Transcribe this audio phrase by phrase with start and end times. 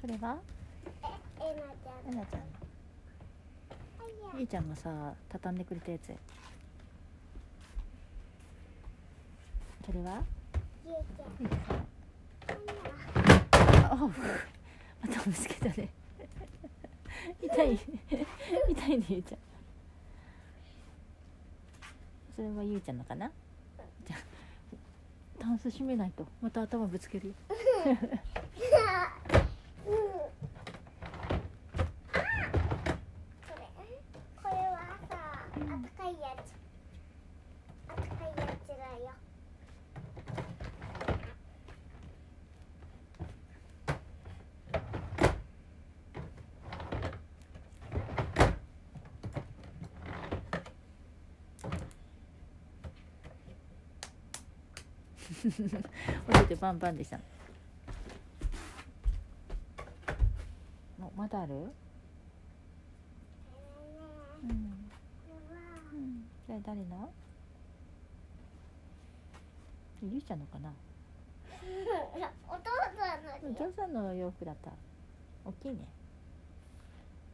[0.00, 0.36] それは？
[1.02, 1.06] え
[1.40, 2.12] えなちゃん。
[2.12, 2.46] えなちゃんの。
[3.98, 6.12] はいやゆいちゃんがさ畳んでくれたやつ。
[9.86, 10.22] それは？
[10.86, 11.24] ゆいちゃ
[13.84, 13.86] ん。
[13.92, 14.14] あおま
[15.14, 15.88] たぶつけたね。
[17.42, 17.78] 痛い。
[18.68, 19.38] 痛いねゆいちゃん。
[22.36, 23.30] それはゆいちゃんのかな？
[24.06, 24.20] じゃあ
[25.40, 26.26] タンス閉めないと。
[26.40, 27.54] また頭ぶつけるよ こ
[27.88, 27.96] れ
[34.42, 35.52] これはさあっ
[35.96, 36.52] たかいやつ
[37.88, 38.78] あったかいやつだよ
[56.28, 57.20] 落ちてバンバンでした。
[61.00, 61.54] おまだある？
[61.54, 61.58] う
[64.46, 64.74] ん、うん、
[66.46, 67.10] それ誰の
[70.02, 70.72] ゆいちゃんのかな？
[72.48, 74.70] お父さんのお父さんの洋服だった。
[75.44, 75.78] 大きいね。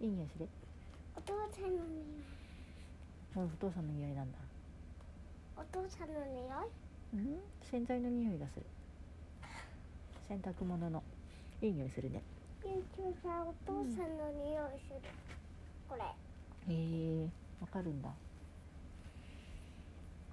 [0.00, 0.48] いい匂いする？
[1.16, 1.80] お父さんの匂い。
[3.36, 4.38] おお父さんの匂いなんだ。
[5.56, 6.48] お父さんの匂い？
[7.14, 7.38] うん？
[7.70, 8.66] 洗剤の匂いがする。
[10.28, 11.02] 洗濯物の。
[11.62, 12.22] いい匂いするね。
[12.64, 15.00] ゆうちゃんさお父さんの匂いする。
[15.88, 16.02] これ。
[16.02, 16.04] へ
[16.68, 17.28] え
[17.60, 18.10] わかるんだ。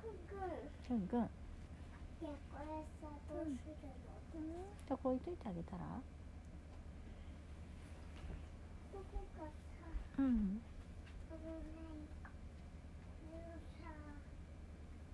[0.01, 1.07] くんくん。
[1.07, 2.65] くんいやこれ
[3.01, 4.47] さどうするの、
[4.87, 5.83] じゃあこう置いといてあげたら？
[8.93, 9.51] どこかさ
[10.17, 10.25] うん。
[10.25, 11.67] あのね
[12.23, 12.31] あ
[13.27, 13.35] の
[13.79, 13.91] さ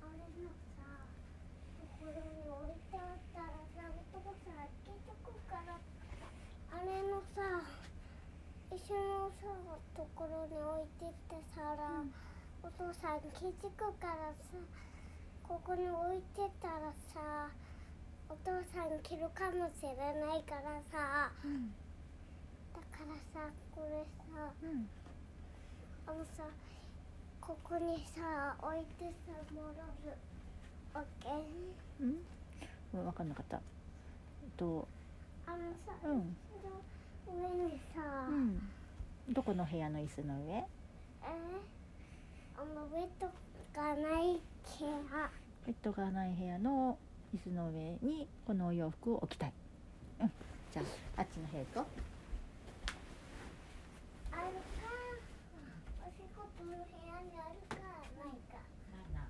[0.02, 0.86] あれのさ
[1.99, 7.62] ところに置いてあったらさお父さん開けとくからあれのさ
[8.74, 9.46] 一緒のさ
[9.94, 12.02] ところに置いてってさら、
[12.64, 14.58] お父さん気づくからさ
[15.46, 17.54] ここに置いてたらさ
[18.30, 21.70] お父さん着るかもしれないからさうん。
[22.74, 24.02] だからさこれ
[24.34, 24.90] さうん。
[26.08, 26.50] あのさ
[27.42, 29.70] ここにさ置いてさ戻る
[30.08, 30.39] オッケー
[30.96, 31.00] う
[32.04, 32.08] ん？
[32.94, 33.58] うん分かんなかった。
[33.58, 33.62] えっ
[34.58, 34.88] と
[35.46, 36.36] あのさ、うん。
[37.28, 38.70] 上にさ、うん。
[39.34, 40.54] どこの部屋の椅子の上？
[40.54, 40.66] え
[42.58, 43.28] あのベッド
[43.80, 44.42] がない
[44.80, 45.30] 部屋。
[45.68, 46.98] ベッドがない部屋の
[47.36, 49.54] 椅子の上にこのお洋服を置きたい。
[50.22, 50.32] うん。
[50.72, 50.82] じゃ
[51.18, 51.88] ああっちの部屋行こ
[54.32, 54.86] あるか
[56.06, 59.26] お仕事の部屋にあるかないかうないな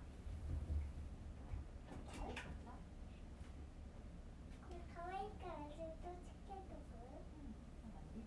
[4.68, 7.08] これ可愛いからずっとつけとくこれ
[7.96, 8.20] はね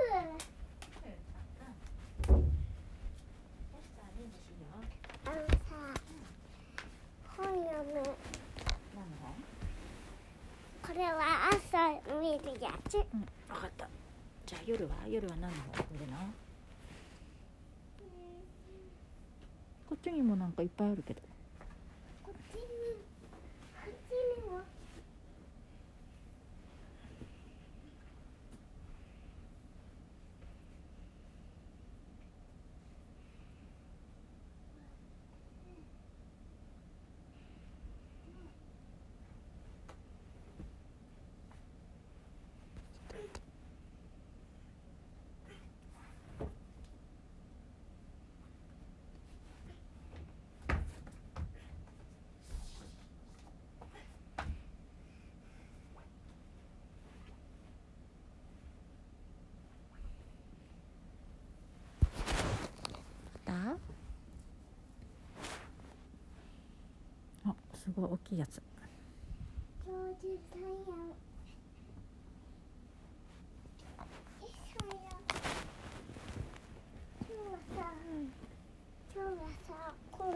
[0.00, 0.28] うん
[5.26, 5.72] あのさ
[7.36, 7.98] 本読む
[10.82, 11.14] これは
[12.34, 13.88] 朝見るやつうん、分かった。
[14.46, 14.94] じゃあ夜は？
[15.08, 16.18] 夜は何の本見るの？
[19.88, 21.20] こっちにもなんかいっぱいあるけど
[22.24, 22.66] こっちにこ
[23.86, 24.12] っち
[24.42, 24.58] にも
[63.44, 63.52] だ
[67.46, 67.54] あ
[67.84, 68.62] すごい大きいやつ。
[69.84, 69.92] 今
[77.28, 77.92] 日はさ
[79.14, 79.32] 今日は
[79.66, 80.34] さこれ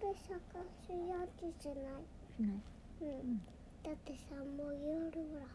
[0.00, 0.38] これ探
[0.86, 2.02] すやつじゃない？
[2.36, 2.56] しない。
[3.00, 3.38] うん、
[3.82, 5.46] だってさもう夜は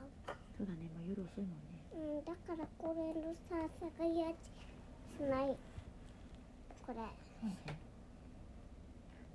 [0.58, 1.58] そうだねもう夜遅いもんね。
[1.94, 5.58] うんだからこれのさ探すやつしない？
[6.86, 6.96] これ。
[6.96, 7.02] そ
[7.46, 7.56] うね。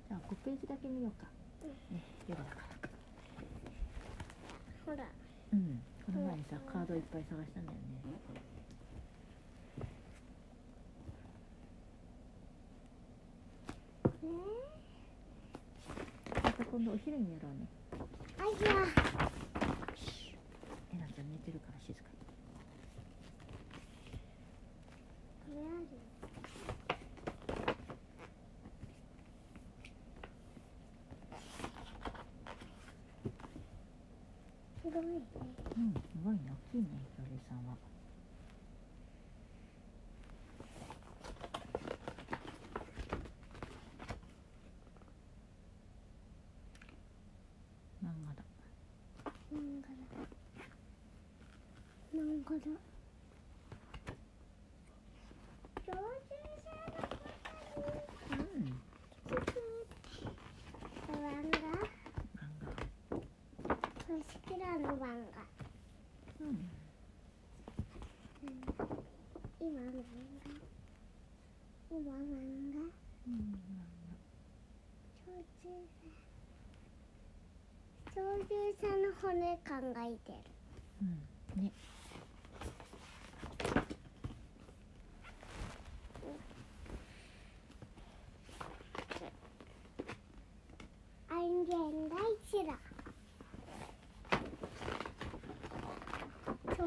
[0.09, 1.27] じゃあ5ページだけ見ようか、
[1.91, 2.69] ね夜だから
[4.85, 5.03] ほら。
[5.53, 5.81] うん。
[6.05, 7.79] この前にさカードいっぱい探したんだよね。
[14.23, 14.27] え
[16.43, 17.67] また今度お昼にやろうね。
[18.37, 18.87] ー、あいや
[20.93, 22.17] えなちゃん寝てるから静かに
[25.45, 25.87] これある
[34.81, 35.21] すごいね
[35.77, 37.77] うんすごいね大きいね恐竜さんは。
[48.03, 48.43] 漫画だ。
[49.51, 50.29] なんかだ。
[52.17, 52.59] なんかだ
[55.87, 55.99] 上手
[58.29, 58.79] うん
[61.07, 61.59] 漫画
[62.35, 63.19] 漫画
[64.49, 65.45] これ好きなの漫画
[66.41, 66.65] うん。
[69.59, 70.49] 今漫画？
[71.91, 72.25] 今漫
[72.73, 72.81] 画？
[73.27, 73.53] うん。
[78.15, 79.69] 鳥獣さんの骨考
[80.01, 80.37] えてる。
[81.03, 81.63] うん。
[81.63, 81.71] ね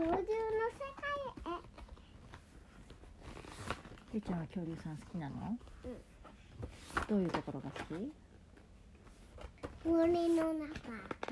[0.02, 1.06] 鳥獣の世界
[1.46, 1.62] へ
[4.12, 5.56] ゆうちゃんは恐竜さん好きなの？
[5.84, 5.96] うん。
[7.08, 7.94] どういうところが好き？
[9.86, 10.66] 森の中。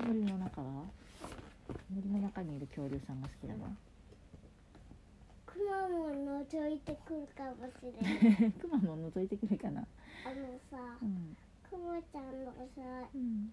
[0.07, 0.85] 森の中は？
[1.93, 3.75] 森の中にいる恐竜さんが好きなの？
[5.45, 8.53] クマも覗いてくるかもしれない。
[8.53, 9.81] クマも覗いてくるかな？
[9.81, 11.35] あのさうん。
[11.69, 12.57] クマちゃんのさ
[13.13, 13.51] うん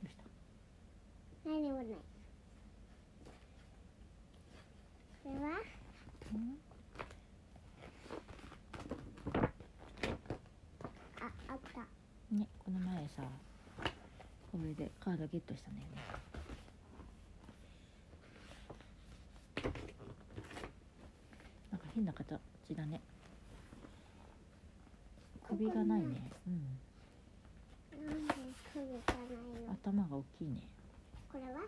[0.00, 0.14] どうし
[1.44, 1.98] た何もない
[5.24, 5.50] これは。
[6.34, 6.58] うん
[11.20, 11.80] ああった。
[12.34, 13.22] ねこの前さ
[14.52, 15.96] これでカードゲットしたんだよね。
[21.70, 22.38] なんか変な形
[22.74, 23.00] だね。
[25.48, 26.30] 首がないね。
[26.46, 26.78] うん。
[28.06, 28.34] なんで
[28.72, 28.96] 首がない
[29.66, 29.72] の？
[29.72, 30.62] 頭が大きいね。
[31.32, 31.60] これは？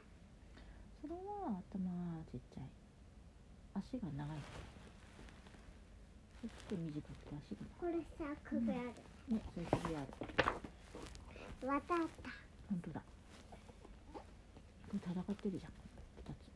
[1.10, 2.70] それは頭がちっちゃい。
[3.74, 4.38] 足が長い。
[6.40, 11.66] 短くて足がこれさ首ある、ねそういう首ある。
[11.66, 12.30] わたった。
[12.70, 13.02] 本当だ。
[14.12, 14.22] こ
[14.94, 15.72] れ戦ってるじゃん
[16.16, 16.50] 二つ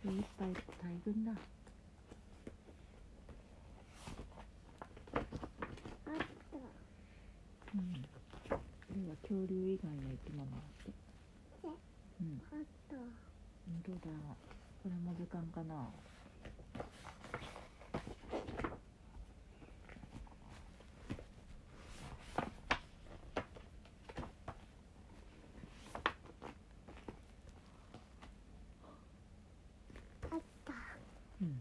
[0.00, 0.48] すごいいっぱい
[0.82, 1.38] 大群だあっ
[6.08, 6.56] た
[7.74, 7.80] うん
[8.48, 8.58] こ
[8.94, 10.92] れは恐竜以外の生き物だって？
[12.20, 12.42] うん。
[12.52, 12.96] あった。
[12.96, 13.02] 本
[13.82, 14.14] 当だ。
[14.82, 15.88] これも図鑑かな
[30.30, 30.72] あった
[31.40, 31.60] うん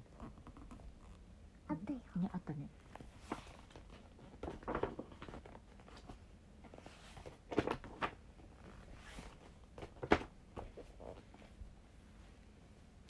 [1.70, 2.70] あったよねあったね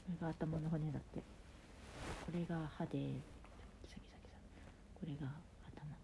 [0.05, 1.19] これが頭の骨だって。
[1.19, 2.91] これが歯で
[4.95, 5.27] これが
[5.75, 5.91] 頭。
[5.91, 5.97] わ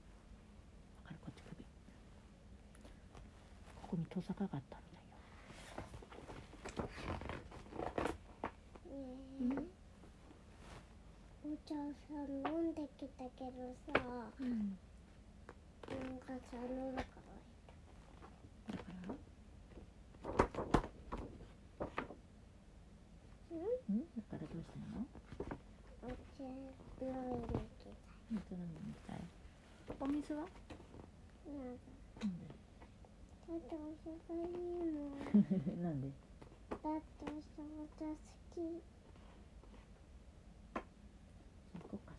[1.05, 1.63] かるこっち首。
[3.81, 4.99] ここにトサカがあったんだ
[6.77, 6.89] よ。
[9.39, 9.63] ねえ。
[11.47, 14.01] お茶さ飲んできたけどさ。
[14.41, 14.77] うん。
[15.89, 19.15] なんかさ喉がだから
[23.51, 25.07] うんんだからどうしたの
[26.03, 26.13] お茶
[27.05, 27.89] 飲んできた
[28.29, 29.17] 水飲んでみたい
[29.99, 30.43] お水は？
[31.47, 31.71] なん
[32.41, 32.51] で？
[33.47, 34.97] だっておいいの
[35.83, 36.07] なんで？
[36.69, 37.63] だってさお
[41.79, 42.11] 行こうか。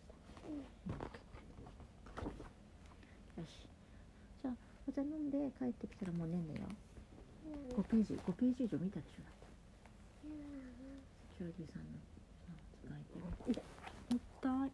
[3.35, 3.49] さよし。
[4.41, 4.53] じゃあ
[4.87, 6.59] お茶飲んで帰ってきたらもう寝んのよ。
[7.45, 7.81] うん。
[7.81, 8.13] 5ページ。
[8.15, 9.21] 5ページ以上見たでしょ？
[9.23, 9.47] だって。
[11.37, 11.51] ジョー。
[11.57, 11.89] ジさんの
[12.49, 13.61] あ使い手
[14.41, 14.71] が痛い。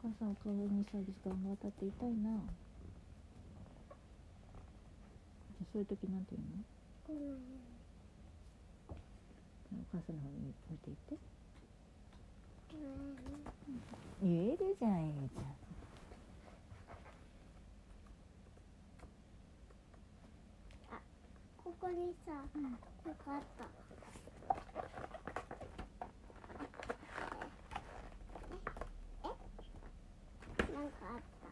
[0.00, 2.30] お母さんお顔にさ時間が当たって痛いな。
[2.30, 7.34] じゃあそういう時なんて言うの？
[9.70, 11.16] お母さんの方に置いていって
[12.70, 15.58] 言えるじゃん言えるじゃん
[21.64, 22.80] ここにさ、なんか
[23.28, 23.64] あった。
[29.24, 29.28] え
[30.68, 31.48] えなんかあった。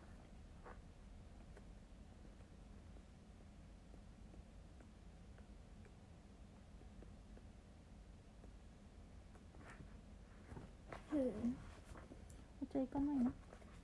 [11.05, 13.32] うん、お茶行かないの？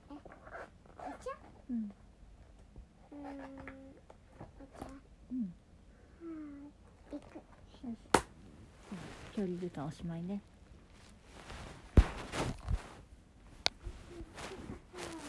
[0.09, 1.31] お茶？
[1.69, 1.91] うん。
[3.11, 3.21] うーん、
[4.39, 4.85] お茶。
[5.31, 5.53] うん。
[6.21, 6.71] うん、
[7.11, 7.35] 行く。
[7.37, 7.97] よし。
[9.35, 10.41] 距離時間おしまいね。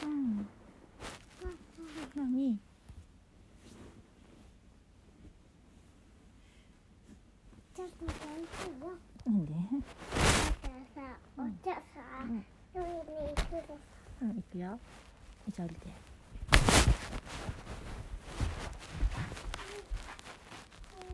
[0.02, 0.46] うん。
[2.14, 2.58] 何
[7.74, 8.16] ちょっと大丈
[8.78, 8.86] 夫？
[8.86, 8.92] よ。
[9.24, 9.64] なんでだか
[10.68, 11.00] らさ、
[11.38, 11.80] お茶さ、
[12.24, 12.44] うん
[12.76, 12.90] 飲みに
[14.20, 14.58] 行く。
[14.58, 14.78] よ
[15.48, 16.13] じゃ降りて